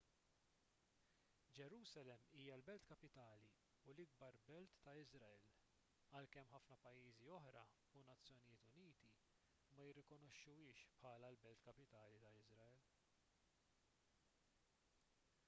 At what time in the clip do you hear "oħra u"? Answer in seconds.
7.35-8.01